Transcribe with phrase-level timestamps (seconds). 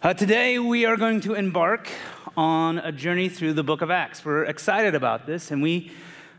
[0.00, 1.88] Uh, today, we are going to embark
[2.36, 4.24] on a journey through the book of Acts.
[4.24, 5.90] We're excited about this, and we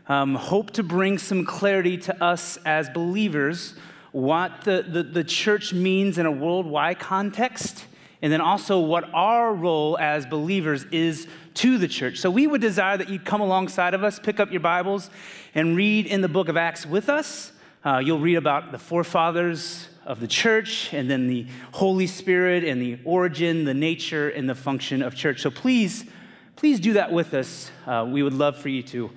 [0.08, 3.74] um, hope to bring some clarity to us as believers
[4.12, 7.84] what the, the, the church means in a worldwide context,
[8.22, 12.16] and then also what our role as believers is to the church.
[12.16, 15.10] So, we would desire that you'd come alongside of us, pick up your Bibles,
[15.54, 17.52] and read in the book of Acts with us.
[17.84, 22.82] Uh, you'll read about the forefathers of the church, and then the Holy Spirit, and
[22.82, 25.40] the origin, the nature, and the function of church.
[25.40, 26.04] So please,
[26.56, 27.70] please do that with us.
[27.86, 29.08] Uh, we would love for you to.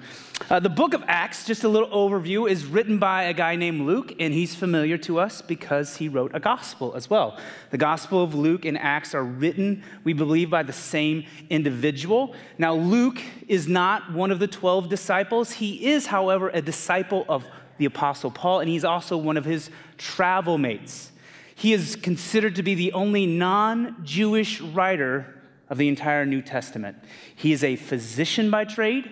[0.52, 3.82] Uh, the book of Acts, just a little overview, is written by a guy named
[3.82, 7.40] Luke, and he's familiar to us because he wrote a gospel as well.
[7.72, 12.36] The gospel of Luke and Acts are written, we believe, by the same individual.
[12.60, 15.54] Now, Luke is not one of the 12 disciples.
[15.54, 17.46] He is, however, a disciple of
[17.78, 21.12] the Apostle Paul, and he's also one of his travel mates.
[21.56, 26.98] He is considered to be the only non Jewish writer of the entire New Testament.
[27.36, 29.10] He is a physician by trade.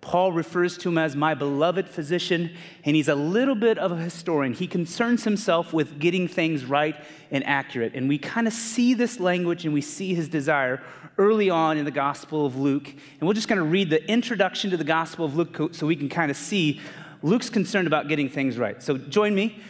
[0.00, 2.50] Paul refers to him as my beloved physician,
[2.84, 4.52] and he's a little bit of a historian.
[4.52, 6.96] He concerns himself with getting things right
[7.30, 7.94] and accurate.
[7.94, 10.82] And we kind of see this language and we see his desire
[11.18, 12.88] early on in the Gospel of Luke.
[12.88, 15.94] And we're just going to read the introduction to the Gospel of Luke so we
[15.94, 16.80] can kind of see
[17.22, 18.82] Luke's concerned about getting things right.
[18.82, 19.60] So join me.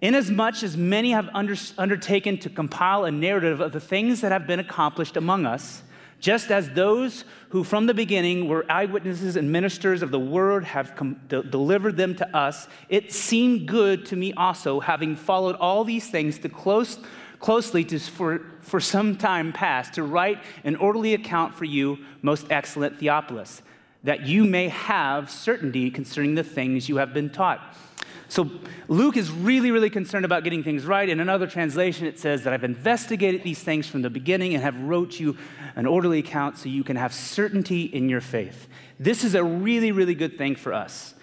[0.00, 4.46] Inasmuch as many have under, undertaken to compile a narrative of the things that have
[4.46, 5.82] been accomplished among us,
[6.20, 10.94] just as those who from the beginning were eyewitnesses and ministers of the word have
[10.96, 15.84] com- de- delivered them to us, it seemed good to me also, having followed all
[15.84, 16.98] these things to close,
[17.38, 22.46] closely to, for, for some time past, to write an orderly account for you, most
[22.50, 23.60] excellent Theophilus
[24.04, 27.76] that you may have certainty concerning the things you have been taught.
[28.28, 28.48] So
[28.86, 31.08] Luke is really, really concerned about getting things right.
[31.08, 34.78] In another translation, it says that I've investigated these things from the beginning and have
[34.80, 35.36] wrote you
[35.74, 38.68] an orderly account so you can have certainty in your faith.
[39.00, 41.14] This is a really, really good thing for us.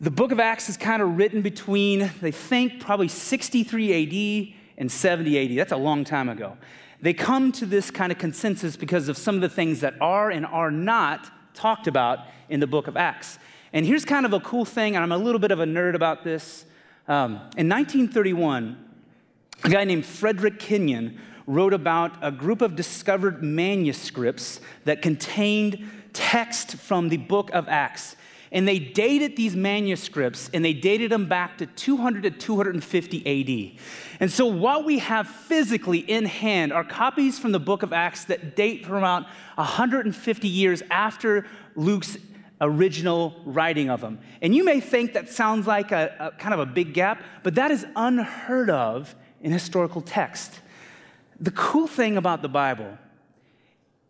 [0.00, 4.90] The book of Acts is kind of written between, they think, probably 63 AD and
[4.90, 5.58] 70 AD.
[5.58, 6.56] That's a long time ago.
[7.02, 10.30] They come to this kind of consensus because of some of the things that are
[10.30, 13.38] and are not talked about in the book of Acts.
[13.72, 15.94] And here's kind of a cool thing, and I'm a little bit of a nerd
[15.94, 16.64] about this.
[17.08, 18.78] Um, in 1931,
[19.64, 26.76] a guy named Frederick Kenyon wrote about a group of discovered manuscripts that contained text
[26.76, 28.16] from the book of Acts.
[28.54, 33.80] And they dated these manuscripts and they dated them back to 200 to 250 AD.
[34.20, 38.26] And so, what we have physically in hand are copies from the book of Acts
[38.26, 39.24] that date from about
[39.56, 42.16] 150 years after Luke's
[42.60, 44.20] original writing of them.
[44.40, 47.56] And you may think that sounds like a, a kind of a big gap, but
[47.56, 50.60] that is unheard of in historical text.
[51.40, 52.98] The cool thing about the Bible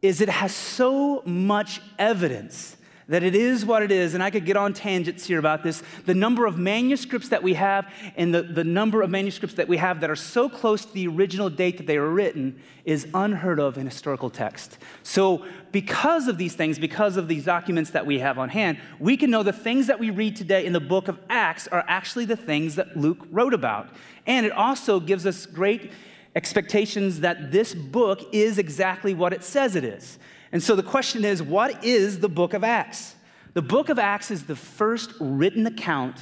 [0.03, 2.77] is it has so much evidence
[3.09, 5.83] that it is what it is, and I could get on tangents here about this.
[6.07, 9.77] The number of manuscripts that we have and the, the number of manuscripts that we
[9.77, 13.61] have that are so close to the original date that they were written is unheard
[13.61, 14.79] of in historical text.
[15.03, 19.17] So, because of these things, because of these documents that we have on hand, we
[19.17, 22.27] can know the things that we read today in the book of Acts are actually
[22.27, 23.89] the things that Luke wrote about.
[24.27, 25.91] And it also gives us great
[26.35, 30.19] expectations that this book is exactly what it says it is.
[30.53, 33.15] And so the question is what is the book of Acts?
[33.55, 36.17] The book of Acts is the first written account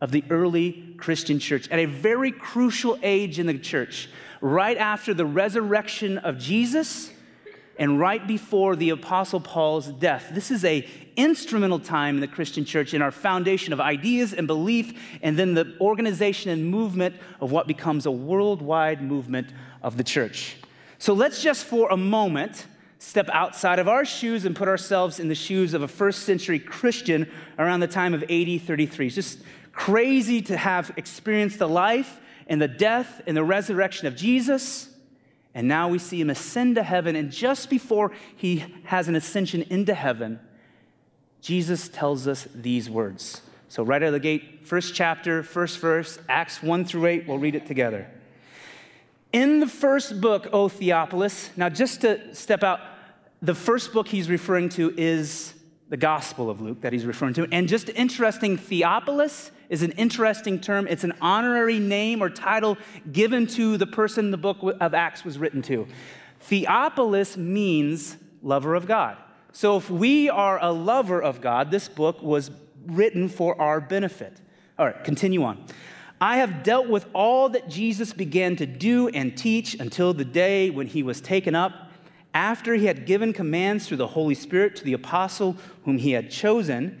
[0.00, 4.10] of the early Christian church at a very crucial age in the church,
[4.42, 7.10] right after the resurrection of Jesus
[7.78, 10.30] and right before the apostle Paul's death.
[10.32, 10.86] This is a
[11.16, 15.54] instrumental time in the Christian church in our foundation of ideas and belief and then
[15.54, 19.48] the organization and movement of what becomes a worldwide movement
[19.82, 20.56] of the church.
[20.98, 22.66] So let's just for a moment
[22.98, 26.58] step outside of our shoes and put ourselves in the shoes of a first century
[26.58, 29.06] Christian around the time of AD 33.
[29.06, 29.40] It's just
[29.72, 34.88] crazy to have experienced the life and the death and the resurrection of Jesus.
[35.54, 37.14] And now we see him ascend to heaven.
[37.14, 40.40] And just before he has an ascension into heaven,
[41.40, 43.42] Jesus tells us these words.
[43.68, 47.38] So, right out of the gate, first chapter, first verse, Acts 1 through 8, we'll
[47.38, 48.08] read it together.
[49.32, 52.80] In the first book, O Theophilus, now just to step out,
[53.42, 55.54] the first book he's referring to is
[55.88, 57.48] the Gospel of Luke that he's referring to.
[57.52, 60.86] And just interesting, Theophilus is an interesting term.
[60.88, 62.76] It's an honorary name or title
[63.12, 65.86] given to the person the book of Acts was written to.
[66.40, 69.16] Theophilus means lover of God.
[69.52, 72.50] So if we are a lover of God, this book was
[72.86, 74.40] written for our benefit.
[74.78, 75.64] All right, continue on.
[76.20, 80.70] I have dealt with all that Jesus began to do and teach until the day
[80.70, 81.90] when he was taken up,
[82.32, 86.30] after he had given commands through the Holy Spirit to the apostle whom he had
[86.30, 87.00] chosen.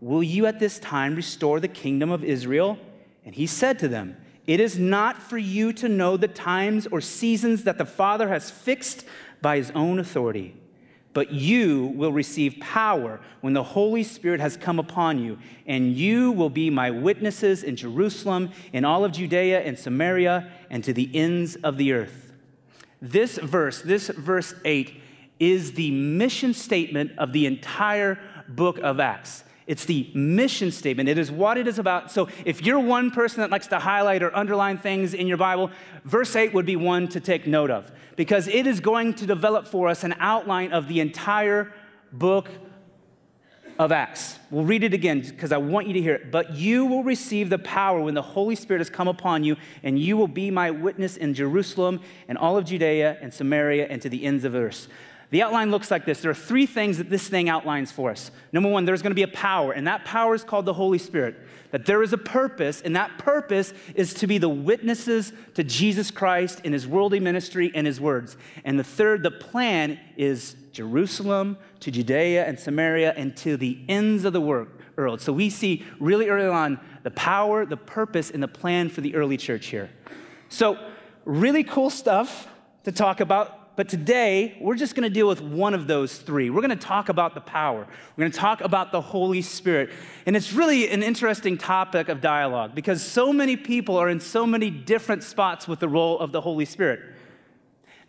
[0.00, 2.78] will you at this time restore the kingdom of Israel?
[3.24, 4.16] And he said to them,
[4.46, 8.50] It is not for you to know the times or seasons that the Father has
[8.50, 9.04] fixed
[9.40, 10.54] by his own authority.
[11.14, 16.32] But you will receive power when the Holy Spirit has come upon you, and you
[16.32, 21.10] will be my witnesses in Jerusalem, in all of Judea and Samaria, and to the
[21.14, 22.32] ends of the earth.
[23.00, 25.00] This verse, this verse 8,
[25.40, 28.18] is the mission statement of the entire
[28.48, 29.44] book of Acts.
[29.68, 31.10] It's the mission statement.
[31.10, 32.10] It is what it is about.
[32.10, 35.70] So if you're one person that likes to highlight or underline things in your Bible,
[36.04, 39.68] verse 8 would be one to take note of because it is going to develop
[39.68, 41.72] for us an outline of the entire
[42.10, 42.48] book
[43.78, 44.38] of Acts.
[44.50, 46.32] We'll read it again because I want you to hear it.
[46.32, 49.98] But you will receive the power when the Holy Spirit has come upon you, and
[49.98, 54.08] you will be my witness in Jerusalem and all of Judea and Samaria and to
[54.08, 54.88] the ends of the earth.
[55.30, 56.22] The outline looks like this.
[56.22, 58.30] There are three things that this thing outlines for us.
[58.52, 60.96] Number one, there's going to be a power, and that power is called the Holy
[60.96, 61.36] Spirit.
[61.70, 66.10] That there is a purpose, and that purpose is to be the witnesses to Jesus
[66.10, 68.38] Christ in his worldly ministry and his words.
[68.64, 74.24] And the third, the plan is Jerusalem to Judea and Samaria and to the ends
[74.24, 75.20] of the world.
[75.20, 79.14] So we see really early on the power, the purpose, and the plan for the
[79.14, 79.90] early church here.
[80.48, 80.78] So,
[81.24, 82.48] really cool stuff
[82.84, 86.50] to talk about but today, we're just going to deal with one of those three.
[86.50, 87.86] We're going to talk about the power.
[88.16, 89.90] We're going to talk about the Holy Spirit.
[90.26, 94.44] And it's really an interesting topic of dialogue because so many people are in so
[94.48, 96.98] many different spots with the role of the Holy Spirit.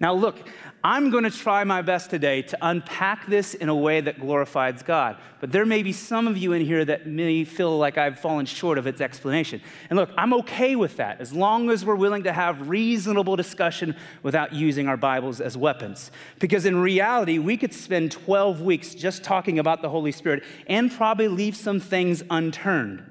[0.02, 0.38] Now, look,
[0.82, 4.82] I'm going to try my best today to unpack this in a way that glorifies
[4.82, 5.18] God.
[5.42, 8.46] But there may be some of you in here that may feel like I've fallen
[8.46, 9.62] short of its explanation.
[9.90, 13.94] And look, I'm okay with that as long as we're willing to have reasonable discussion
[14.24, 16.12] without using our Bibles as weapons.
[16.40, 20.90] Because in reality, we could spend 12 weeks just talking about the Holy Spirit and
[20.90, 23.04] probably leave some things unturned.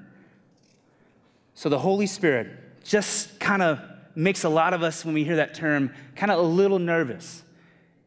[1.53, 3.79] So the Holy Spirit just kind of
[4.15, 7.43] makes a lot of us, when we hear that term, kind of a little nervous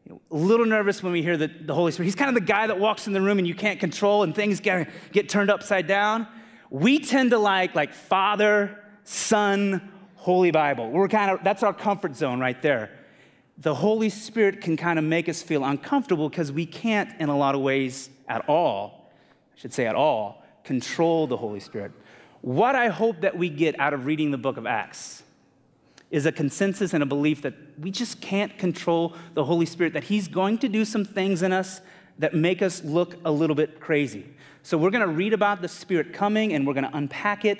[0.09, 2.05] a little nervous when we hear the, the Holy Spirit.
[2.05, 4.35] He's kind of the guy that walks in the room and you can't control and
[4.35, 6.27] things get, get turned upside down.
[6.69, 10.89] We tend to like like Father, Son, Holy Bible.
[10.89, 12.89] We're kind of that's our comfort zone right there.
[13.59, 17.37] The Holy Spirit can kind of make us feel uncomfortable because we can't, in a
[17.37, 19.11] lot of ways, at all,
[19.55, 21.91] I should say at all, control the Holy Spirit.
[22.41, 25.21] What I hope that we get out of reading the book of Acts
[26.13, 30.03] is a consensus and a belief that we just can't control the Holy Spirit, that
[30.03, 31.81] He's going to do some things in us
[32.19, 34.23] that make us look a little bit crazy.
[34.61, 37.57] So we're going to read about the Spirit coming and we're going to unpack it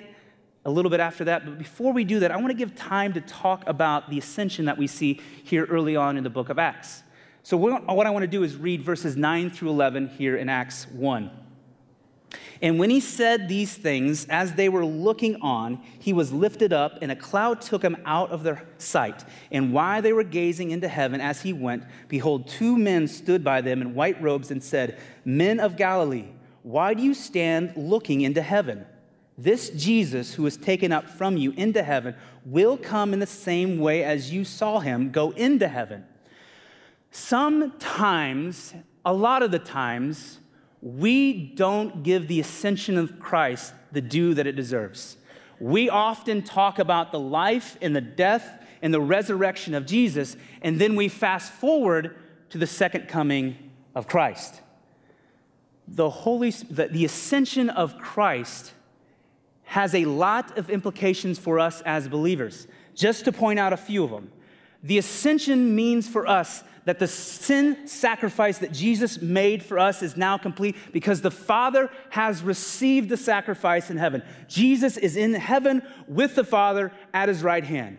[0.64, 1.44] a little bit after that.
[1.44, 4.66] But before we do that, I want to give time to talk about the ascension
[4.66, 7.02] that we see here early on in the book of Acts.
[7.42, 10.86] So what I want to do is read verses 9 through 11 here in Acts
[10.92, 11.28] 1.
[12.62, 16.98] And when he said these things, as they were looking on, he was lifted up,
[17.02, 19.24] and a cloud took him out of their sight.
[19.50, 23.60] And while they were gazing into heaven as he went, behold, two men stood by
[23.60, 26.28] them in white robes and said, Men of Galilee,
[26.62, 28.86] why do you stand looking into heaven?
[29.36, 32.14] This Jesus who was taken up from you into heaven
[32.44, 36.04] will come in the same way as you saw him go into heaven.
[37.10, 38.74] Sometimes,
[39.04, 40.38] a lot of the times,
[40.84, 45.16] we don't give the ascension of Christ the due that it deserves.
[45.58, 50.78] We often talk about the life and the death and the resurrection of Jesus, and
[50.78, 52.14] then we fast forward
[52.50, 53.56] to the second coming
[53.94, 54.60] of Christ.
[55.88, 58.74] The, Holy, the, the ascension of Christ
[59.62, 62.66] has a lot of implications for us as believers.
[62.94, 64.30] Just to point out a few of them.
[64.82, 70.16] The ascension means for us that the sin sacrifice that Jesus made for us is
[70.16, 74.22] now complete because the Father has received the sacrifice in heaven.
[74.48, 77.98] Jesus is in heaven with the Father at his right hand.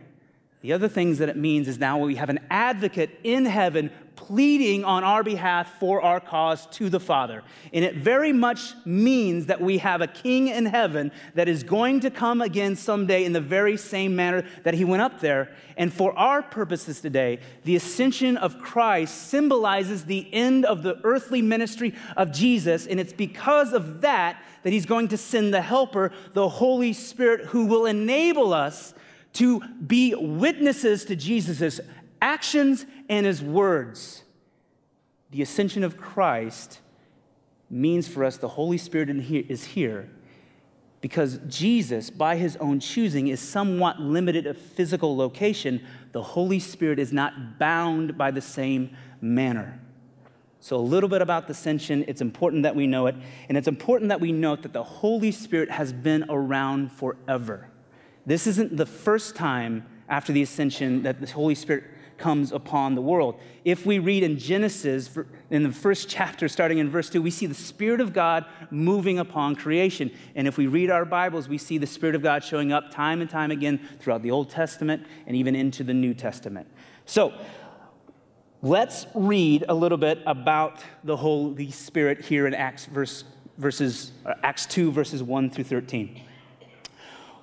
[0.61, 4.83] The other things that it means is now we have an advocate in heaven pleading
[4.83, 7.43] on our behalf for our cause to the Father.
[7.73, 11.99] And it very much means that we have a king in heaven that is going
[12.01, 15.51] to come again someday in the very same manner that he went up there.
[15.77, 21.41] And for our purposes today, the ascension of Christ symbolizes the end of the earthly
[21.41, 22.87] ministry of Jesus.
[22.87, 27.45] And it's because of that that he's going to send the helper, the Holy Spirit,
[27.47, 28.93] who will enable us
[29.33, 31.79] to be witnesses to Jesus'
[32.25, 34.23] actions and his words.
[35.29, 36.79] The ascension of Christ
[37.69, 40.09] means for us the Holy Spirit is here
[41.01, 45.85] because Jesus, by his own choosing, is somewhat limited of physical location.
[46.13, 49.79] The Holy Spirit is not bound by the same manner.
[50.61, 52.05] So, a little bit about the ascension.
[52.07, 53.15] It's important that we know it.
[53.49, 57.69] And it's important that we note that the Holy Spirit has been around forever.
[58.25, 61.83] This isn't the first time after the ascension that the Holy Spirit
[62.17, 63.39] comes upon the world.
[63.63, 65.09] If we read in Genesis,
[65.49, 69.19] in the first chapter, starting in verse 2, we see the Spirit of God moving
[69.19, 70.11] upon creation.
[70.35, 73.21] And if we read our Bibles, we see the Spirit of God showing up time
[73.21, 76.67] and time again throughout the Old Testament and even into the New Testament.
[77.05, 77.33] So,
[78.61, 83.23] let's read a little bit about the Holy Spirit here in Acts, verse,
[83.57, 86.21] verses, uh, Acts 2, verses 1 through 13.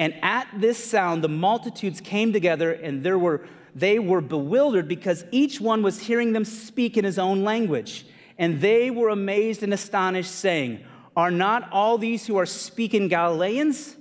[0.00, 5.26] And at this sound, the multitudes came together, and there were, they were bewildered because
[5.30, 8.06] each one was hearing them speak in his own language.
[8.38, 10.82] And they were amazed and astonished, saying,
[11.14, 13.94] Are not all these who are speaking Galileans?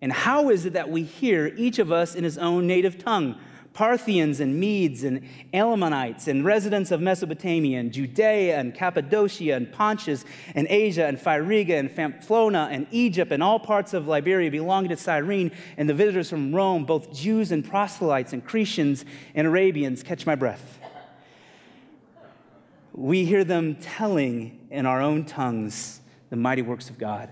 [0.00, 3.38] And how is it that we hear each of us in his own native tongue?
[3.72, 10.24] Parthians and Medes and Elamites and residents of Mesopotamia and Judea and Cappadocia and Pontus
[10.54, 14.96] and Asia and Phrygia and Pamphylia and Egypt and all parts of Liberia belonging to
[14.96, 20.02] Cyrene and the visitors from Rome, both Jews and proselytes and Cretians and Arabians.
[20.02, 20.78] Catch my breath.
[22.92, 27.30] We hear them telling in our own tongues the mighty works of God.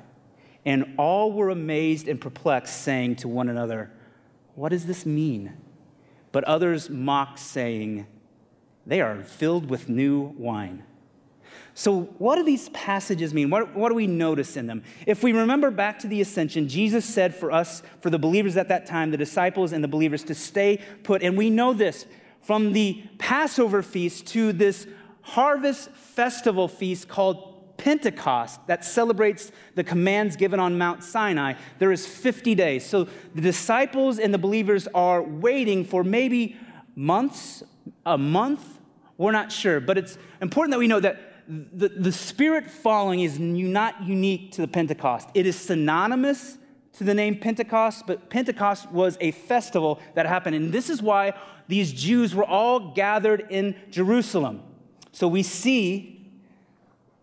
[0.64, 3.90] And all were amazed and perplexed, saying to one another,
[4.54, 5.54] What does this mean?
[6.38, 8.06] But others mock, saying,
[8.86, 10.84] They are filled with new wine.
[11.74, 13.50] So, what do these passages mean?
[13.50, 14.84] What, what, do we notice in them?
[15.04, 18.68] If we remember back to the ascension, Jesus said for us, for the believers at
[18.68, 21.24] that time, the disciples and the believers, to stay put.
[21.24, 22.06] And we know this
[22.40, 24.86] from the Passover feast to this
[25.22, 27.47] harvest festival feast called
[27.78, 32.84] Pentecost that celebrates the commands given on Mount Sinai, there is 50 days.
[32.84, 33.04] So
[33.34, 36.56] the disciples and the believers are waiting for maybe
[36.94, 37.62] months,
[38.04, 38.78] a month,
[39.16, 39.80] we're not sure.
[39.80, 44.60] But it's important that we know that the, the Spirit falling is not unique to
[44.60, 46.58] the Pentecost, it is synonymous
[46.98, 50.56] to the name Pentecost, but Pentecost was a festival that happened.
[50.56, 51.32] And this is why
[51.68, 54.62] these Jews were all gathered in Jerusalem.
[55.12, 56.17] So we see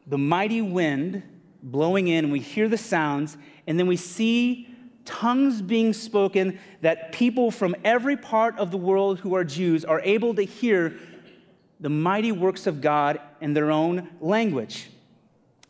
[0.07, 1.24] the mighty wind
[1.63, 4.67] blowing in, we hear the sounds, and then we see
[5.03, 10.01] tongues being spoken that people from every part of the world who are Jews are
[10.01, 10.97] able to hear
[11.79, 14.89] the mighty works of God in their own language.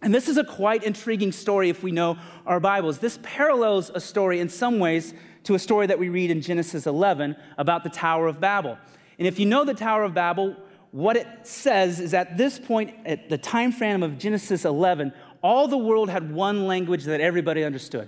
[0.02, 3.00] And this is a quite intriguing story if we know our Bibles.
[3.00, 5.14] This parallels a story in some ways
[5.44, 8.78] to a story that we read in Genesis 11 about the Tower of Babel.
[9.18, 10.56] And if you know the Tower of Babel,
[10.96, 15.12] what it says is at this point, at the time frame of Genesis 11,
[15.44, 18.08] all the world had one language that everybody understood.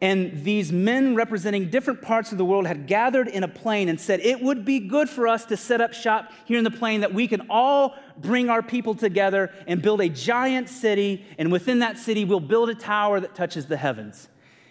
[0.00, 4.00] And these men representing different parts of the world had gathered in a plain and
[4.00, 7.00] said, It would be good for us to set up shop here in the plain
[7.00, 11.24] that we can all bring our people together and build a giant city.
[11.36, 14.28] And within that city, we'll build a tower that touches the heavens.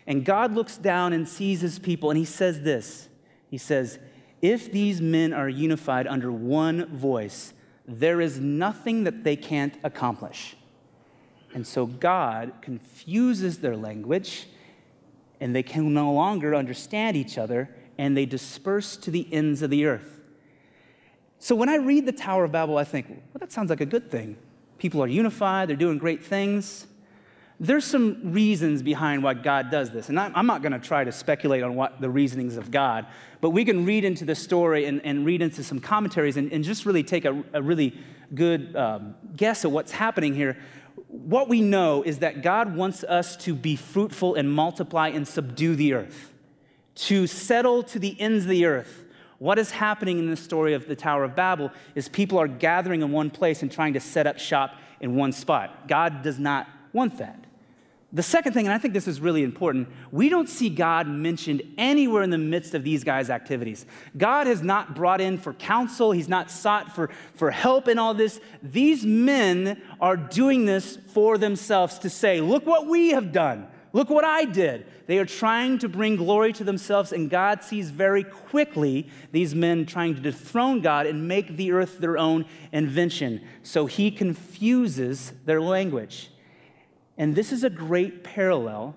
[0.07, 3.09] And God looks down and sees his people, and he says this
[3.49, 3.99] He says,
[4.41, 7.53] if these men are unified under one voice,
[7.87, 10.55] there is nothing that they can't accomplish.
[11.53, 14.47] And so God confuses their language,
[15.39, 19.69] and they can no longer understand each other, and they disperse to the ends of
[19.69, 20.21] the earth.
[21.39, 23.85] So when I read the Tower of Babel, I think, well, that sounds like a
[23.85, 24.37] good thing.
[24.77, 26.87] People are unified, they're doing great things.
[27.61, 30.09] There's some reasons behind why God does this.
[30.09, 33.05] And I'm not going to try to speculate on what the reasonings of God,
[33.39, 36.63] but we can read into the story and, and read into some commentaries and, and
[36.63, 37.95] just really take a, a really
[38.33, 40.57] good um, guess at what's happening here.
[41.07, 45.75] What we know is that God wants us to be fruitful and multiply and subdue
[45.75, 46.33] the earth,
[46.95, 49.03] to settle to the ends of the earth.
[49.37, 53.03] What is happening in the story of the Tower of Babel is people are gathering
[53.03, 55.87] in one place and trying to set up shop in one spot.
[55.87, 57.45] God does not want that.
[58.13, 61.61] The second thing, and I think this is really important, we don't see God mentioned
[61.77, 63.85] anywhere in the midst of these guys' activities.
[64.17, 68.13] God has not brought in for counsel, He's not sought for, for help in all
[68.13, 68.41] this.
[68.61, 73.67] These men are doing this for themselves to say, Look what we have done.
[73.93, 74.87] Look what I did.
[75.07, 79.85] They are trying to bring glory to themselves, and God sees very quickly these men
[79.85, 83.41] trying to dethrone God and make the earth their own invention.
[83.63, 86.29] So He confuses their language.
[87.21, 88.95] And this is a great parallel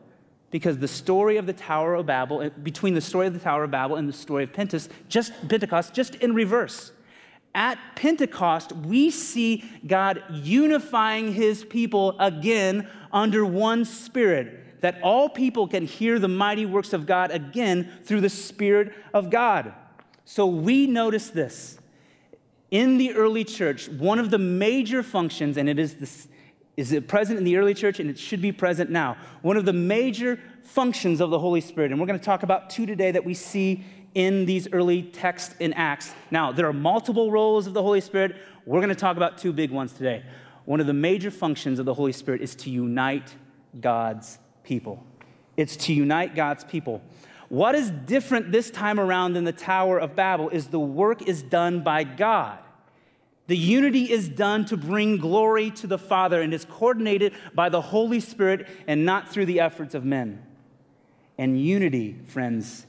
[0.50, 3.64] because the story of the Tower of Babel, eh, between the story of the Tower
[3.64, 6.92] of Babel and the story of Pentecost, just Pentecost, just in reverse.
[7.54, 15.68] At Pentecost, we see God unifying his people again under one spirit, that all people
[15.68, 19.74] can hear the mighty works of God again through the Spirit of God.
[20.24, 21.78] So we notice this.
[22.70, 26.26] In the early church, one of the major functions, and it is this,
[26.76, 29.16] is it present in the early church and it should be present now.
[29.42, 32.70] One of the major functions of the Holy Spirit, and we're going to talk about
[32.70, 36.12] two today that we see in these early texts in Acts.
[36.30, 38.36] Now, there are multiple roles of the Holy Spirit.
[38.64, 40.24] We're going to talk about two big ones today.
[40.64, 43.34] One of the major functions of the Holy Spirit is to unite
[43.80, 45.04] God's people.
[45.56, 47.02] It's to unite God's people.
[47.48, 51.42] What is different this time around than the Tower of Babel is the work is
[51.42, 52.58] done by God.
[53.46, 57.80] The unity is done to bring glory to the Father and is coordinated by the
[57.80, 60.42] Holy Spirit and not through the efforts of men.
[61.36, 62.86] And unity, friends,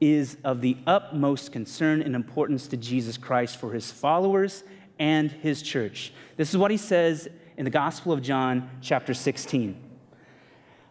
[0.00, 4.62] is of the utmost concern and importance to Jesus Christ for his followers
[4.98, 6.12] and his church.
[6.36, 9.80] This is what he says in the Gospel of John, chapter 16.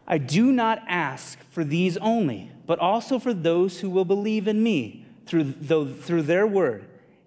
[0.08, 4.63] I do not ask for these only, but also for those who will believe in
[4.63, 6.88] me through, through their word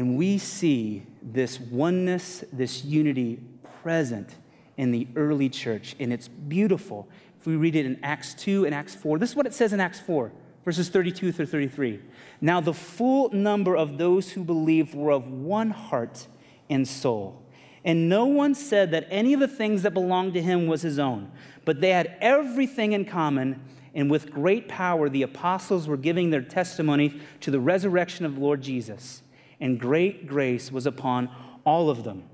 [0.00, 3.38] And we see this oneness, this unity
[3.82, 4.34] present
[4.78, 7.06] in the early church, and it's beautiful.
[7.38, 9.74] If we read it in Acts 2 and Acts 4, this is what it says
[9.74, 10.32] in Acts 4,
[10.64, 12.00] verses 32 through 33.
[12.40, 16.26] Now, the full number of those who believed were of one heart
[16.70, 17.42] and soul.
[17.84, 20.98] And no one said that any of the things that belonged to him was his
[20.98, 21.30] own,
[21.66, 23.60] but they had everything in common.
[23.94, 28.62] And with great power, the apostles were giving their testimony to the resurrection of Lord
[28.62, 29.24] Jesus
[29.60, 31.28] and great grace was upon
[31.64, 32.24] all of them.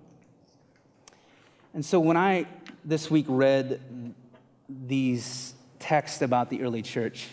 [1.74, 2.46] And so when I
[2.84, 3.80] this week read
[4.68, 7.28] these texts about the early church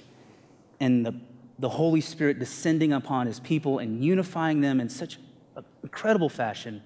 [0.80, 1.16] and the,
[1.60, 5.18] the Holy Spirit descending upon his people and unifying them in such
[5.56, 6.82] an incredible fashion,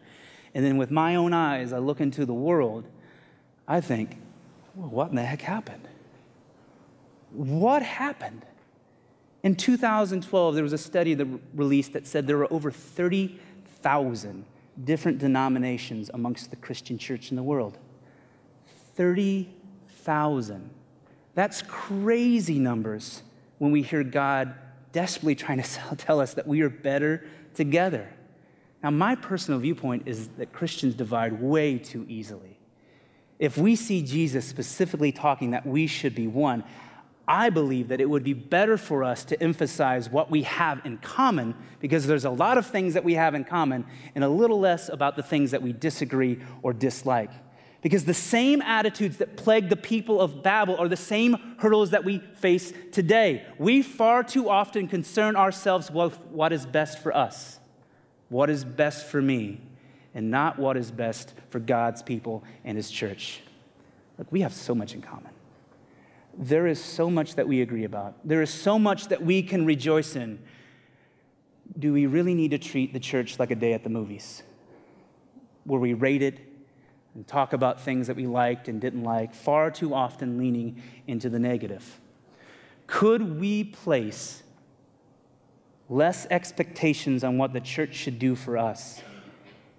[0.54, 2.86] and then with my own eyes, I look into the world,
[3.68, 4.18] I think,
[4.76, 5.88] well, what in the heck happened?
[7.32, 8.46] What happened?
[9.48, 14.44] In 2012, there was a study that released that said there were over 30,000
[14.84, 17.78] different denominations amongst the Christian church in the world.
[18.96, 20.70] 30,000.
[21.34, 23.24] That's crazy numbers
[23.58, 24.54] when we hear God
[24.92, 28.14] desperately trying to tell us that we are better together.
[28.84, 32.60] Now, my personal viewpoint is that Christians divide way too easily.
[33.40, 36.66] If we see Jesus specifically talking that we should be one,
[37.28, 40.98] I believe that it would be better for us to emphasize what we have in
[40.98, 43.86] common because there's a lot of things that we have in common
[44.16, 47.32] and a little less about the things that we disagree or dislike.
[47.82, 52.06] Because the same attitudes that plague the people of Babel are the same hurdles that
[52.06, 53.46] we face today.
[53.58, 57.60] We far too often concern ourselves with what is best for us,
[58.30, 59.62] what is best for me,
[60.16, 63.42] and not what is best for God's people and His church.
[64.18, 65.32] Look, we have so much in common
[66.38, 68.16] there is so much that we agree about.
[68.28, 70.40] There is so much that we can rejoice in.
[71.78, 74.44] Do we really need to treat the church like a day at the movies,
[75.64, 76.40] where we rate it
[77.16, 81.30] and talk about things that we liked and didn't like, far too often leaning into
[81.30, 82.00] the negative.
[82.86, 84.44] Could we place
[85.90, 89.02] less expectations on what the church should do for us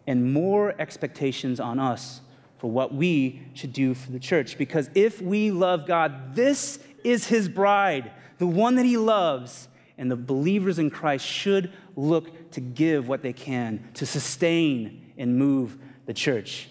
[0.07, 2.23] and more expectations on us
[2.59, 4.59] for what we should do for the church?
[4.59, 10.11] Because if we love God, this is his bride, the one that he loves, and
[10.11, 15.77] the believers in Christ should look to give what they can to sustain and move
[16.07, 16.69] the church.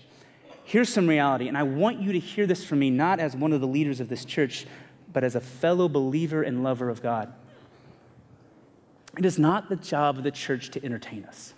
[0.63, 3.53] Here's some reality, and I want you to hear this from me, not as one
[3.53, 4.65] of the leaders of this church,
[5.13, 7.33] but as a fellow believer and lover of God.
[9.17, 11.53] It is not the job of the church to entertain us,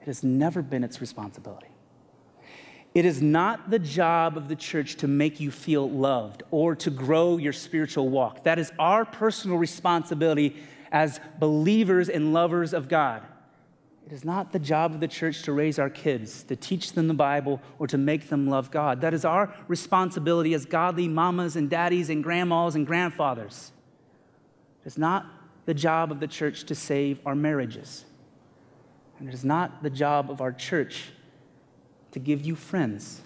[0.00, 1.68] it has never been its responsibility.
[2.94, 6.90] It is not the job of the church to make you feel loved or to
[6.90, 8.44] grow your spiritual walk.
[8.44, 10.56] That is our personal responsibility
[10.90, 13.22] as believers and lovers of God.
[14.06, 17.08] It is not the job of the church to raise our kids, to teach them
[17.08, 19.02] the Bible, or to make them love God.
[19.02, 23.70] That is our responsibility as godly mamas and daddies and grandmas and grandfathers.
[24.82, 25.26] It is not
[25.66, 28.06] the job of the church to save our marriages.
[29.18, 31.12] And it is not the job of our church
[32.12, 33.20] to give you friends.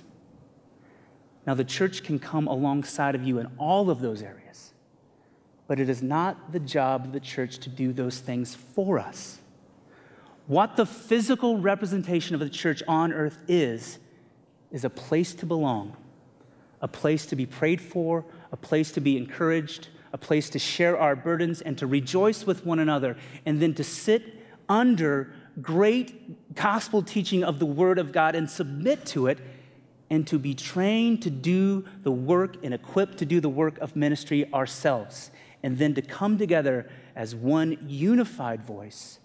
[1.46, 4.72] Now, the church can come alongside of you in all of those areas,
[5.66, 9.38] but it is not the job of the church to do those things for us.
[10.46, 13.98] What the physical representation of the church on earth is,
[14.70, 15.96] is a place to belong,
[16.80, 20.98] a place to be prayed for, a place to be encouraged, a place to share
[20.98, 23.16] our burdens and to rejoice with one another,
[23.46, 24.22] and then to sit
[24.68, 29.38] under great gospel teaching of the Word of God and submit to it,
[30.08, 33.96] and to be trained to do the work and equipped to do the work of
[33.96, 35.30] ministry ourselves,
[35.62, 39.18] and then to come together as one unified voice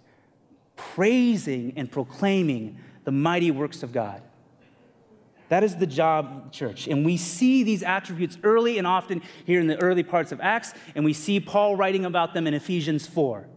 [0.77, 4.21] praising and proclaiming the mighty works of God.
[5.49, 6.87] That is the job church.
[6.87, 10.73] And we see these attributes early and often here in the early parts of Acts,
[10.93, 13.47] and we see Paul writing about them in Ephesians 4.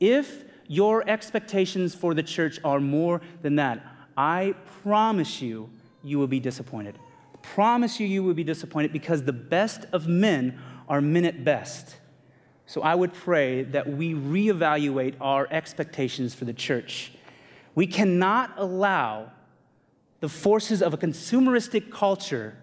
[0.00, 3.84] If your expectations for the church are more than that,
[4.16, 4.54] I
[4.84, 5.68] promise you,
[6.04, 6.96] you will be disappointed.
[7.42, 11.96] Promise you, you will be disappointed because the best of men are men at best.
[12.66, 17.14] So I would pray that we reevaluate our expectations for the church.
[17.74, 19.32] We cannot allow
[20.20, 22.56] the forces of a consumeristic culture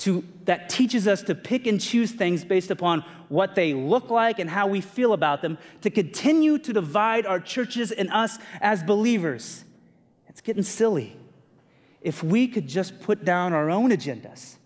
[0.00, 4.38] to, that teaches us to pick and choose things based upon what they look like
[4.38, 8.82] and how we feel about them to continue to divide our churches and us as
[8.82, 9.64] believers.
[10.28, 11.16] It's getting silly.
[12.00, 14.56] If we could just put down our own agendas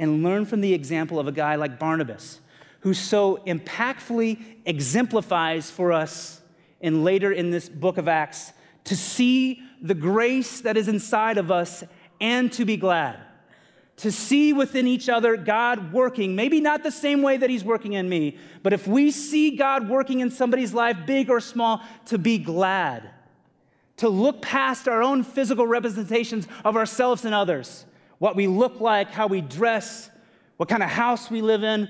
[0.00, 2.40] and learn from the example of a guy like Barnabas,
[2.80, 6.40] who so impactfully exemplifies for us
[6.80, 8.52] and later in this book of Acts
[8.84, 11.84] to see the grace that is inside of us
[12.20, 13.20] and to be glad.
[14.02, 17.92] To see within each other God working, maybe not the same way that He's working
[17.92, 22.18] in me, but if we see God working in somebody's life, big or small, to
[22.18, 23.08] be glad.
[23.98, 27.86] To look past our own physical representations of ourselves and others,
[28.18, 30.10] what we look like, how we dress,
[30.56, 31.88] what kind of house we live in,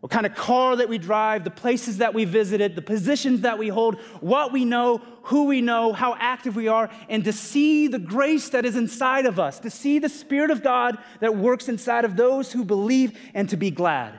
[0.00, 3.58] what kind of car that we drive, the places that we visited, the positions that
[3.58, 7.86] we hold, what we know, who we know, how active we are, and to see
[7.86, 11.68] the grace that is inside of us, to see the Spirit of God that works
[11.68, 14.18] inside of those who believe, and to be glad.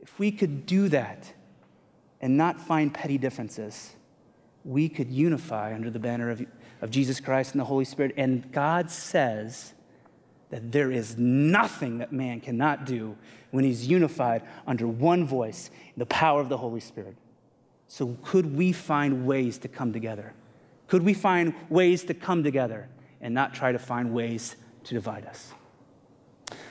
[0.00, 1.32] If we could do that
[2.20, 3.96] and not find petty differences,
[4.64, 6.46] we could unify under the banner of,
[6.80, 8.14] of Jesus Christ and the Holy Spirit.
[8.16, 9.74] And God says
[10.50, 13.16] that there is nothing that man cannot do
[13.50, 17.16] when he's unified under one voice the power of the Holy Spirit.
[17.88, 20.32] So, could we find ways to come together?
[20.86, 22.88] Could we find ways to come together
[23.20, 25.52] and not try to find ways to divide us?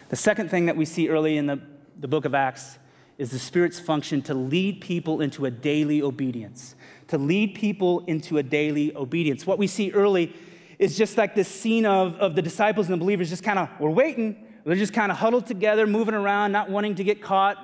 [0.09, 1.59] The second thing that we see early in the,
[1.99, 2.79] the book of Acts
[3.17, 6.75] is the Spirit's function to lead people into a daily obedience.
[7.09, 9.45] To lead people into a daily obedience.
[9.45, 10.33] What we see early
[10.79, 13.69] is just like this scene of, of the disciples and the believers just kind of,
[13.79, 17.57] we're waiting, they're just kind of huddled together, moving around, not wanting to get caught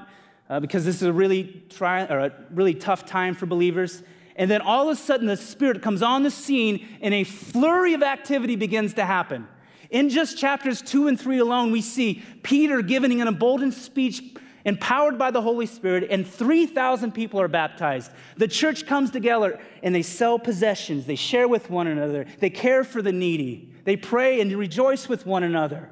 [0.50, 4.04] uh, because this is a really, try, or a really tough time for believers.
[4.36, 7.94] And then all of a sudden, the Spirit comes on the scene and a flurry
[7.94, 9.48] of activity begins to happen.
[9.90, 14.22] In just chapters two and three alone, we see Peter giving an emboldened speech
[14.66, 18.12] empowered by the Holy Spirit, and 3,000 people are baptized.
[18.36, 22.84] The church comes together and they sell possessions, they share with one another, they care
[22.84, 25.92] for the needy, they pray and rejoice with one another.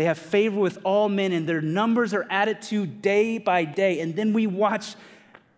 [0.00, 4.00] They have favor with all men, and their numbers are added to day by day.
[4.00, 4.94] And then we watch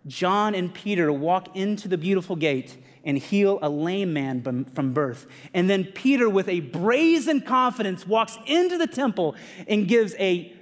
[0.08, 5.28] John and Peter walk into the beautiful gate, and heal a lame man from birth.
[5.54, 9.36] And then Peter, with a brazen confidence, walks into the temple
[9.68, 10.52] and gives a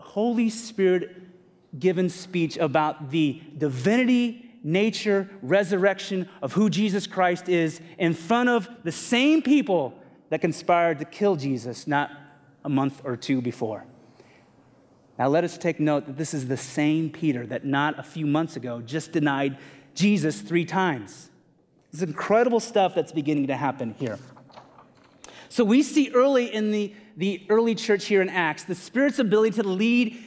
[0.00, 1.14] Holy Spirit
[1.78, 8.68] given speech about the divinity, nature, resurrection of who Jesus Christ is in front of
[8.82, 9.94] the same people
[10.30, 12.10] that conspired to kill Jesus not
[12.64, 13.84] a month or two before.
[15.18, 18.26] Now, let us take note that this is the same Peter that not a few
[18.26, 19.58] months ago just denied
[19.94, 21.30] Jesus three times.
[21.92, 24.18] This incredible stuff that's beginning to happen here.
[25.48, 29.62] So, we see early in the, the early church here in Acts the Spirit's ability
[29.62, 30.18] to lead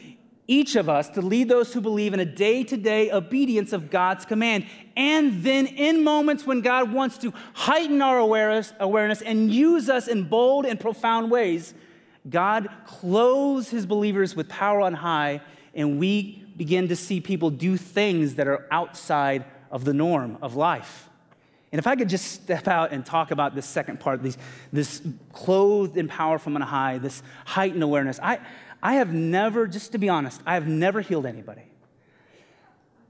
[0.47, 3.89] each of us, to lead those who believe in a day to day obedience of
[3.89, 4.65] God's command.
[4.95, 10.08] And then, in moments when God wants to heighten our awareness, awareness and use us
[10.08, 11.73] in bold and profound ways,
[12.29, 15.41] God clothes his believers with power on high,
[15.73, 20.55] and we begin to see people do things that are outside of the norm of
[20.55, 21.09] life.
[21.71, 24.37] And if I could just step out and talk about this second part, these,
[24.71, 25.01] this
[25.33, 28.39] clothed in power from on high, this heightened awareness, I,
[28.81, 31.63] I have never, just to be honest, I have never healed anybody.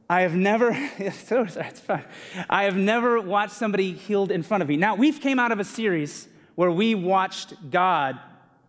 [0.10, 0.72] I have never.
[2.50, 4.78] I have never watched somebody healed in front of me.
[4.78, 8.18] Now, we've came out of a series where we watched God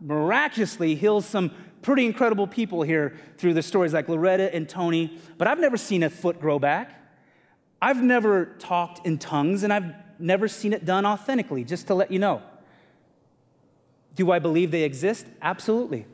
[0.00, 1.50] miraculously heals some
[1.82, 6.02] pretty incredible people here through the stories like Loretta and Tony, but I've never seen
[6.02, 6.94] a foot grow back.
[7.80, 12.10] I've never talked in tongues, and I've never seen it done authentically, just to let
[12.10, 12.42] you know.
[14.16, 15.26] Do I believe they exist?
[15.40, 16.06] Absolutely.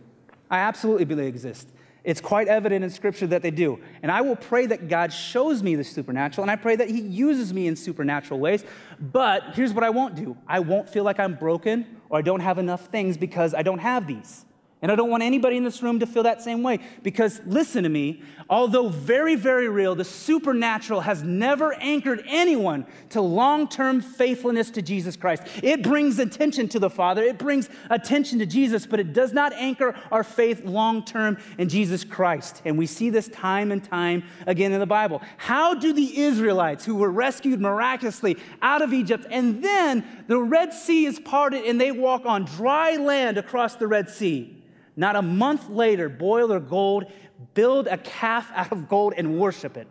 [0.51, 1.69] I absolutely believe they exist.
[2.05, 3.81] It's quite evident in Scripture that they do.
[4.03, 7.01] And I will pray that God shows me the supernatural, and I pray that He
[7.01, 8.63] uses me in supernatural ways.
[9.01, 12.41] But here's what I won't do I won't feel like I'm broken or I don't
[12.41, 14.45] have enough things because I don't have these.
[14.85, 17.85] And I don't want anybody in this room to feel that same way because listen
[17.85, 24.03] to me, although very, very real, the supernatural has never anchored anyone to long term
[24.03, 25.45] faithfulness to Jesus Christ.
[25.63, 29.55] It brings attention to the Father, it brings attention to Jesus, but it does not
[29.55, 32.61] anchor our faith long term in Jesus Christ.
[32.67, 35.23] And we see this time and time again in the Bible.
[35.39, 40.75] How do the Israelites, who were rescued miraculously out of Egypt, and then the Red
[40.75, 44.61] Sea is parted and they walk on dry land across the Red Sea?
[44.97, 47.11] Not a month later, boil their gold,
[47.55, 49.89] build a calf out of gold, and worship it.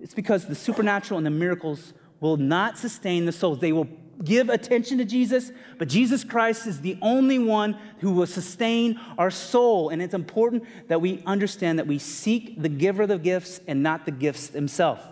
[0.00, 3.58] It's because the supernatural and the miracles will not sustain the souls.
[3.58, 3.88] They will
[4.22, 9.30] give attention to Jesus, but Jesus Christ is the only one who will sustain our
[9.30, 9.88] soul.
[9.88, 13.82] And it's important that we understand that we seek the giver of the gifts and
[13.82, 15.02] not the gifts themselves.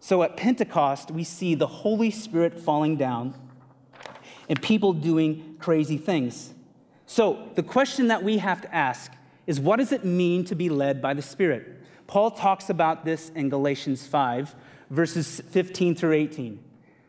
[0.00, 3.34] So at Pentecost, we see the Holy Spirit falling down
[4.48, 6.54] and people doing crazy things.
[7.12, 9.10] So, the question that we have to ask
[9.44, 11.82] is what does it mean to be led by the Spirit?
[12.06, 14.54] Paul talks about this in Galatians 5,
[14.90, 16.54] verses 15 through 18.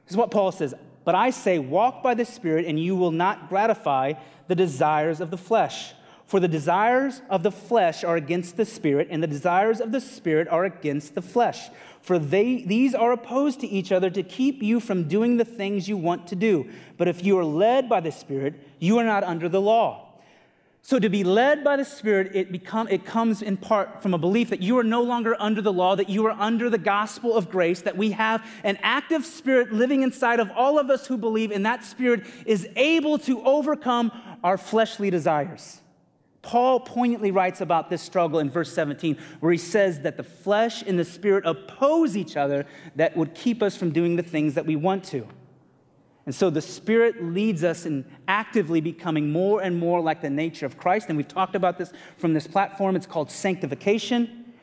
[0.05, 0.73] This is what Paul says
[1.05, 4.13] But I say, walk by the Spirit, and you will not gratify
[4.47, 5.93] the desires of the flesh.
[6.31, 9.99] For the desires of the flesh are against the Spirit, and the desires of the
[9.99, 11.69] Spirit are against the flesh.
[12.01, 15.89] For they, these are opposed to each other to keep you from doing the things
[15.89, 16.69] you want to do.
[16.97, 20.07] But if you are led by the Spirit, you are not under the law.
[20.81, 24.17] So to be led by the Spirit, it, become, it comes in part from a
[24.17, 27.35] belief that you are no longer under the law, that you are under the gospel
[27.35, 31.17] of grace, that we have an active Spirit living inside of all of us who
[31.17, 34.13] believe, and that Spirit is able to overcome
[34.45, 35.81] our fleshly desires.
[36.41, 40.81] Paul poignantly writes about this struggle in verse 17, where he says that the flesh
[40.81, 44.65] and the spirit oppose each other that would keep us from doing the things that
[44.65, 45.27] we want to.
[46.25, 50.65] And so the Spirit leads us in actively becoming more and more like the nature
[50.65, 51.07] of Christ.
[51.09, 52.95] And we've talked about this from this platform.
[52.95, 54.53] It's called sanctification.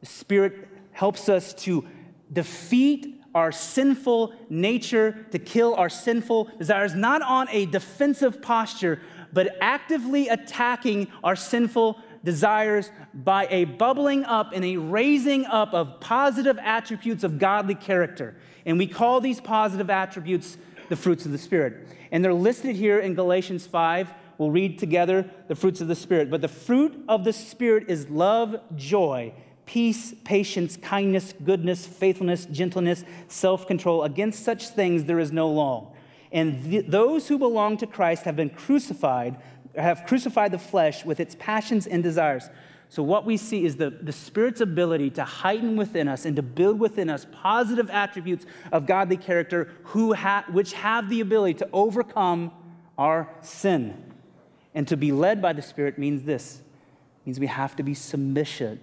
[0.00, 1.84] The Spirit helps us to
[2.32, 9.00] defeat our sinful nature, to kill our sinful desires, not on a defensive posture,
[9.32, 16.00] but actively attacking our sinful desires by a bubbling up and a raising up of
[16.00, 18.34] positive attributes of godly character.
[18.66, 21.88] And we call these positive attributes the fruits of the Spirit.
[22.10, 24.12] And they're listed here in Galatians 5.
[24.38, 26.30] We'll read together the fruits of the Spirit.
[26.30, 29.32] But the fruit of the Spirit is love, joy,
[29.66, 34.02] peace, patience, kindness, goodness, faithfulness, gentleness, self control.
[34.04, 35.92] Against such things there is no law.
[36.32, 39.36] And th- those who belong to Christ have been crucified,
[39.74, 42.48] have crucified the flesh with its passions and desires.
[42.90, 46.42] So, what we see is the, the Spirit's ability to heighten within us and to
[46.42, 51.68] build within us positive attributes of godly character who ha- which have the ability to
[51.72, 52.50] overcome
[52.96, 54.04] our sin.
[54.74, 56.62] And to be led by the Spirit means this
[57.28, 58.80] means we have to be submissive,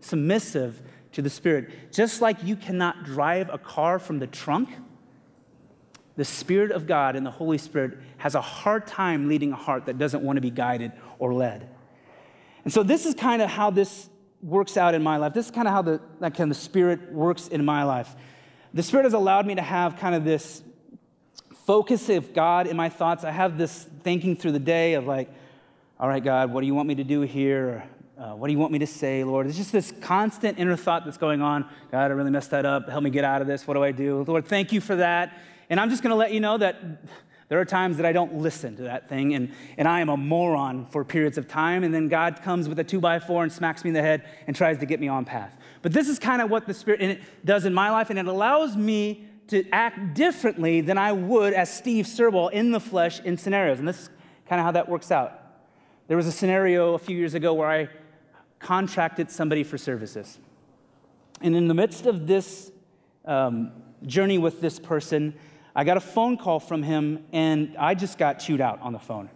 [0.00, 1.90] submissive to the Spirit.
[1.90, 4.68] Just like you cannot drive a car from the trunk,
[6.16, 9.86] the Spirit of God and the Holy Spirit has a hard time leading a heart
[9.86, 11.68] that doesn't want to be guided or led.
[12.64, 14.08] And so this is kind of how this
[14.42, 15.34] works out in my life.
[15.34, 18.14] This is kind of how the, like, kind of the Spirit works in my life.
[18.72, 20.62] The Spirit has allowed me to have kind of this
[21.66, 23.24] focus of God in my thoughts.
[23.24, 25.30] I have this thinking through the day of like,
[25.98, 27.84] all right, God, what do you want me to do here?
[28.18, 29.46] Uh, what do you want me to say, Lord?
[29.46, 31.68] It's just this constant inner thought that's going on.
[31.90, 32.88] God, I really messed that up.
[32.88, 33.66] Help me get out of this.
[33.66, 34.24] What do I do?
[34.28, 35.38] Lord, thank you for that.
[35.70, 36.76] And I'm just going to let you know that
[37.48, 40.16] there are times that I don't listen to that thing, and, and I am a
[40.16, 43.52] moron for periods of time, and then God comes with a two by four and
[43.52, 45.56] smacks me in the head and tries to get me on path.
[45.82, 48.26] But this is kind of what the Spirit it does in my life, and it
[48.26, 53.36] allows me to act differently than I would as Steve Serball in the flesh in
[53.36, 53.78] scenarios.
[53.78, 54.10] And this is
[54.48, 55.38] kind of how that works out.
[56.08, 57.88] There was a scenario a few years ago where I
[58.58, 60.38] contracted somebody for services.
[61.42, 62.72] And in the midst of this
[63.26, 63.72] um,
[64.06, 65.34] journey with this person,
[65.74, 68.98] I got a phone call from him, and I just got chewed out on the
[68.98, 69.28] phone.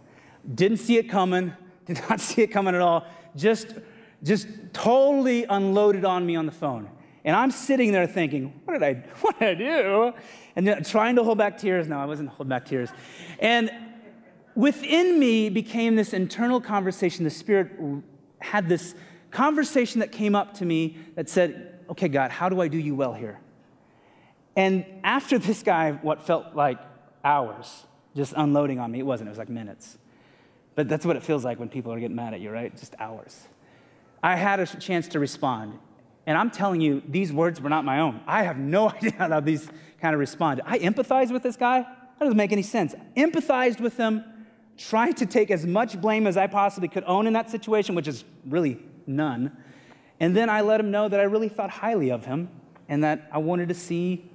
[0.55, 1.53] Didn't see it coming,
[1.85, 3.05] did not see it coming at all.
[3.35, 3.75] Just,
[4.23, 6.89] just totally unloaded on me on the phone.
[7.25, 10.13] And I'm sitting there thinking, what did I, what did I do?
[10.55, 11.87] And uh, trying to hold back tears.
[11.87, 12.89] No, I wasn't holding back tears.
[13.39, 13.71] And
[14.55, 17.23] within me became this internal conversation.
[17.23, 17.71] The Spirit
[18.39, 18.95] had this
[19.31, 22.95] conversation that came up to me that said, okay, God, how do I do you
[22.95, 23.39] well here?
[24.55, 26.79] And after this guy, what felt like
[27.23, 27.85] hours
[28.15, 29.97] just unloading on me, it wasn't, it was like minutes.
[30.75, 32.75] But that's what it feels like when people are getting mad at you, right?
[32.75, 33.47] Just hours.
[34.21, 35.77] I had a chance to respond.
[36.25, 38.21] And I'm telling you, these words were not my own.
[38.27, 39.69] I have no idea how these
[40.01, 40.63] kind of responded.
[40.65, 41.81] I empathized with this guy.
[41.81, 42.95] That doesn't make any sense.
[43.15, 44.23] Empathized with him,
[44.77, 48.07] tried to take as much blame as I possibly could own in that situation, which
[48.07, 49.55] is really none.
[50.19, 52.49] And then I let him know that I really thought highly of him
[52.87, 54.28] and that I wanted to see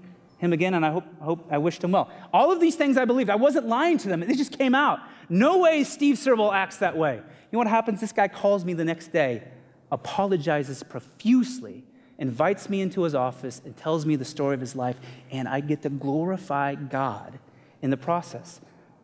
[0.45, 2.11] him again, and I hope, hope I wished him well.
[2.33, 3.31] All of these things I believed.
[3.31, 4.21] I wasn't lying to them.
[4.21, 5.01] They just came out.
[5.29, 7.17] No way Steve Serball acts that way.
[7.17, 8.01] You know what happens?
[8.01, 9.43] This guy calls me the next day,
[9.91, 11.85] apologizes profusely,
[12.19, 14.97] invites me into his office, and tells me the story of his life,
[15.31, 17.39] and I get to glorify God
[17.83, 18.61] in the process.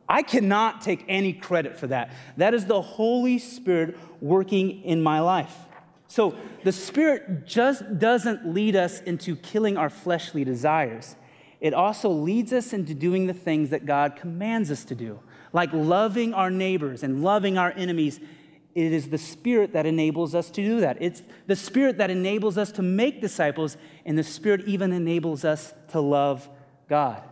[0.08, 2.12] I cannot take any credit for that.
[2.36, 5.56] That is the Holy Spirit working in my life.
[6.08, 11.14] So the Spirit just doesn't lead us into killing our fleshly desires
[11.60, 15.20] it also leads us into doing the things that God commands us to do,
[15.52, 18.18] like loving our neighbors and loving our enemies.
[18.74, 20.96] It is the Spirit that enables us to do that.
[21.00, 25.74] It's the Spirit that enables us to make disciples, and the Spirit even enables us
[25.88, 26.48] to love
[26.88, 27.22] God.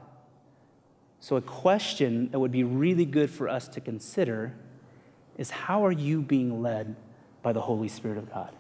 [1.21, 4.55] So, a question that would be really good for us to consider
[5.37, 6.97] is how are you being led
[7.43, 8.53] by the Holy Spirit of God?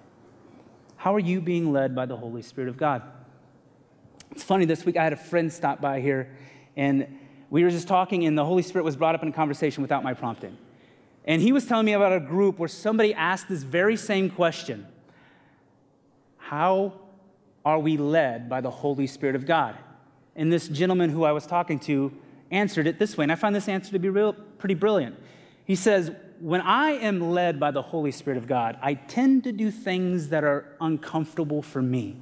[0.96, 3.02] How are you being led by the Holy Spirit of God?
[4.32, 6.28] It's funny, this week I had a friend stop by here,
[6.76, 7.18] and
[7.50, 10.02] we were just talking, and the Holy Spirit was brought up in a conversation without
[10.02, 10.56] my prompting.
[11.24, 14.86] And he was telling me about a group where somebody asked this very same question
[16.38, 16.94] How
[17.64, 19.76] are we led by the Holy Spirit of God?
[20.36, 22.12] And this gentleman who I was talking to
[22.50, 25.16] answered it this way, and I find this answer to be real, pretty brilliant.
[25.64, 26.10] He says,
[26.40, 30.28] When I am led by the Holy Spirit of God, I tend to do things
[30.28, 32.16] that are uncomfortable for me.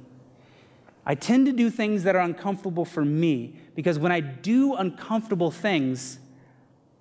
[1.09, 5.51] I tend to do things that are uncomfortable for me because when I do uncomfortable
[5.51, 6.19] things,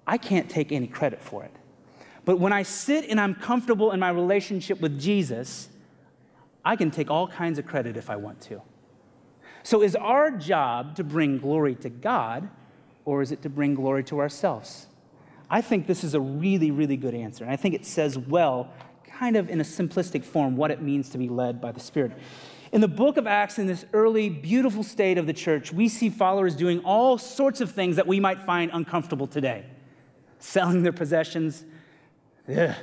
[0.07, 1.51] I can't take any credit for it.
[2.25, 5.69] But when I sit and I'm comfortable in my relationship with Jesus,
[6.65, 8.63] I can take all kinds of credit if I want to.
[9.65, 12.49] So, is our job to bring glory to God
[13.05, 14.87] or is it to bring glory to ourselves?
[15.51, 17.43] I think this is a really, really good answer.
[17.43, 18.73] And I think it says well,
[19.05, 22.13] kind of in a simplistic form, what it means to be led by the Spirit.
[22.73, 26.11] In the book of Acts, in this early, beautiful state of the church, we see
[26.11, 29.65] followers doing all sorts of things that we might find uncomfortable today
[30.39, 31.65] selling their possessions,
[32.55, 32.75] ugh,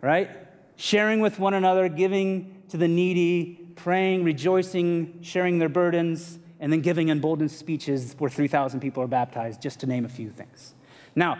[0.00, 0.30] right?
[0.76, 6.80] Sharing with one another, giving to the needy, praying, rejoicing, sharing their burdens, and then
[6.80, 10.74] giving emboldened speeches where 3,000 people are baptized, just to name a few things.
[11.14, 11.38] Now,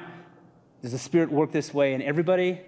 [0.82, 2.60] does the Spirit work this way in everybody?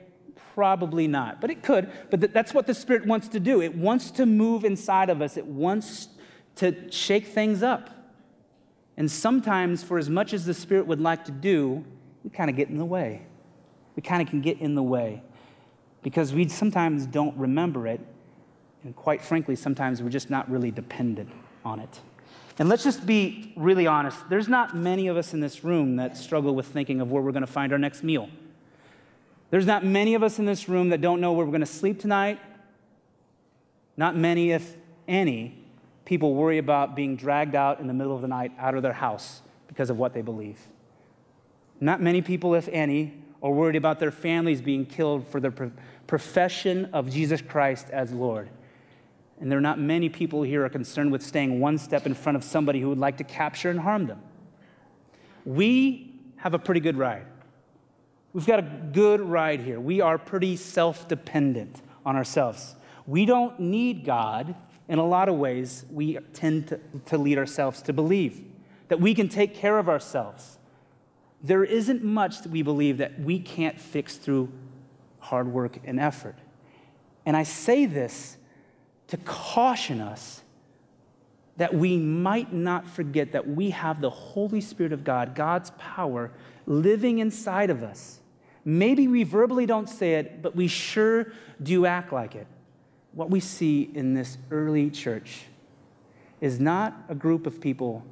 [0.56, 1.90] Probably not, but it could.
[2.08, 3.60] But th- that's what the Spirit wants to do.
[3.60, 6.08] It wants to move inside of us, it wants
[6.56, 7.90] to shake things up.
[8.96, 11.84] And sometimes, for as much as the Spirit would like to do,
[12.24, 13.26] we kind of get in the way.
[13.96, 15.22] We kind of can get in the way
[16.02, 18.00] because we sometimes don't remember it.
[18.82, 21.28] And quite frankly, sometimes we're just not really dependent
[21.66, 22.00] on it.
[22.58, 26.16] And let's just be really honest there's not many of us in this room that
[26.16, 28.30] struggle with thinking of where we're going to find our next meal.
[29.50, 31.66] There's not many of us in this room that don't know where we're going to
[31.66, 32.40] sleep tonight.
[33.96, 34.76] Not many if
[35.06, 35.62] any,
[36.04, 38.92] people worry about being dragged out in the middle of the night out of their
[38.92, 40.58] house because of what they believe.
[41.80, 45.52] Not many people, if any, are worried about their families being killed for their
[46.06, 48.48] profession of Jesus Christ as Lord.
[49.40, 52.36] And there are not many people here are concerned with staying one step in front
[52.36, 54.20] of somebody who would like to capture and harm them.
[55.44, 57.26] We have a pretty good ride.
[58.36, 59.80] We've got a good ride here.
[59.80, 62.74] We are pretty self dependent on ourselves.
[63.06, 64.54] We don't need God
[64.88, 65.86] in a lot of ways.
[65.90, 68.44] We tend to, to lead ourselves to believe
[68.88, 70.58] that we can take care of ourselves.
[71.42, 74.52] There isn't much that we believe that we can't fix through
[75.18, 76.36] hard work and effort.
[77.24, 78.36] And I say this
[79.06, 80.42] to caution us
[81.56, 86.32] that we might not forget that we have the Holy Spirit of God, God's power,
[86.66, 88.20] living inside of us.
[88.68, 92.48] Maybe we verbally don't say it, but we sure do act like it.
[93.12, 95.44] What we see in this early church
[96.40, 98.04] is not a group of people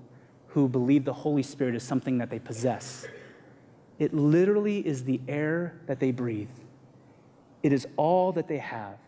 [0.46, 3.04] who believe the Holy Spirit is something that they possess.
[3.98, 6.48] It literally is the air that they breathe.
[7.64, 8.98] It is all that they have,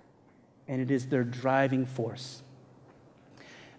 [0.67, 2.43] and it is their driving force.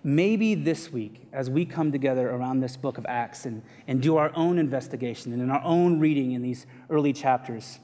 [0.07, 4.15] Maybe this week, as we come together around this book of Acts and, and do
[4.15, 7.79] our own investigation and in our own reading in these early chapters,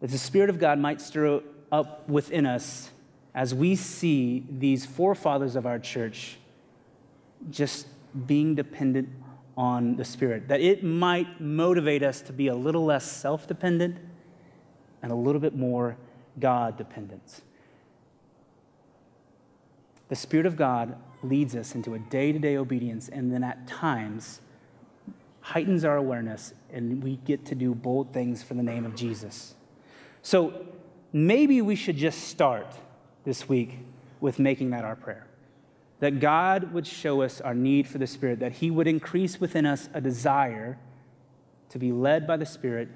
[0.00, 2.90] that the Spirit of God might stir up within us
[3.32, 6.36] as we see these forefathers of our church
[7.48, 7.86] just
[8.26, 9.08] being dependent
[9.56, 13.98] on the Spirit, that it might motivate us to be a little less self dependent
[15.00, 15.96] and a little bit more
[16.40, 17.42] God dependent.
[20.08, 23.66] The Spirit of God leads us into a day to day obedience, and then at
[23.66, 24.40] times
[25.40, 29.54] heightens our awareness, and we get to do bold things for the name of Jesus.
[30.22, 30.66] So
[31.12, 32.74] maybe we should just start
[33.24, 33.78] this week
[34.20, 35.26] with making that our prayer.
[36.00, 39.66] That God would show us our need for the Spirit, that He would increase within
[39.66, 40.78] us a desire
[41.70, 42.88] to be led by the Spirit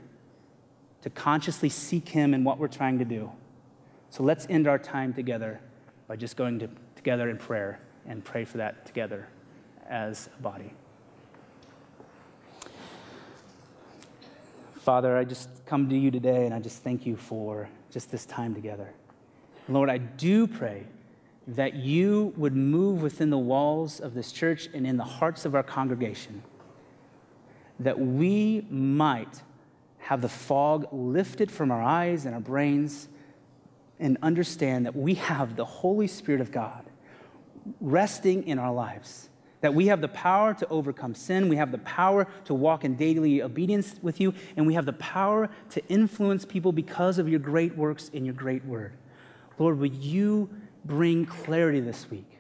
[1.03, 3.31] to consciously seek Him in what we're trying to do.
[4.11, 5.61] So let's end our time together
[6.09, 9.29] by just going to, together in prayer and pray for that together
[9.89, 10.73] as a body.
[14.85, 18.27] Father, I just come to you today and I just thank you for just this
[18.27, 18.93] time together.
[19.69, 20.85] Lord, I do pray
[21.47, 25.55] that you would move within the walls of this church and in the hearts of
[25.55, 26.43] our congregation,
[27.81, 29.43] that we might
[29.99, 33.09] have the fog lifted from our eyes and our brains
[33.99, 36.85] and understand that we have the Holy Spirit of God
[37.81, 39.29] resting in our lives.
[39.61, 42.97] That we have the power to overcome sin, we have the power to walk in
[42.97, 47.41] daily obedience with you, and we have the power to influence people because of your
[47.41, 48.93] great works and your great word.
[49.59, 50.51] Lord, would you
[50.85, 52.31] bring clarity this week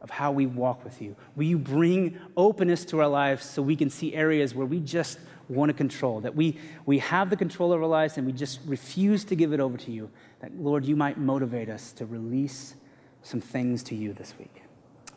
[0.00, 1.16] of how we walk with you?
[1.34, 5.18] Will you bring openness to our lives so we can see areas where we just
[5.48, 8.60] want to control, that we, we have the control of our lives and we just
[8.66, 10.10] refuse to give it over to you.
[10.40, 12.74] That, Lord, you might motivate us to release
[13.22, 14.62] some things to you this week.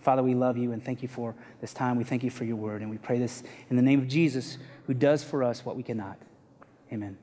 [0.02, 1.98] Father, we love you and thank you for this time.
[1.98, 4.58] We thank you for your word, and we pray this in the name of Jesus,
[4.88, 6.18] who does for us what we cannot.
[6.92, 7.18] Amen.